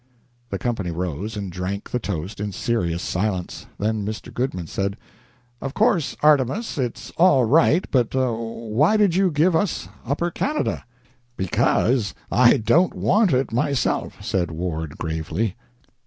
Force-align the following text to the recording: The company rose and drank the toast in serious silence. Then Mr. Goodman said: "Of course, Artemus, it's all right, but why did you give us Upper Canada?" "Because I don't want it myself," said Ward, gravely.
The 0.49 0.57
company 0.57 0.89
rose 0.89 1.37
and 1.37 1.51
drank 1.51 1.91
the 1.91 1.99
toast 1.99 2.39
in 2.39 2.53
serious 2.53 3.03
silence. 3.03 3.67
Then 3.77 4.03
Mr. 4.03 4.33
Goodman 4.33 4.65
said: 4.65 4.97
"Of 5.61 5.75
course, 5.75 6.17
Artemus, 6.23 6.79
it's 6.79 7.11
all 7.17 7.45
right, 7.45 7.85
but 7.91 8.15
why 8.15 8.97
did 8.97 9.13
you 9.13 9.29
give 9.29 9.55
us 9.55 9.89
Upper 10.03 10.31
Canada?" 10.31 10.85
"Because 11.37 12.15
I 12.31 12.57
don't 12.57 12.95
want 12.95 13.31
it 13.31 13.53
myself," 13.53 14.15
said 14.25 14.49
Ward, 14.49 14.97
gravely. 14.97 15.55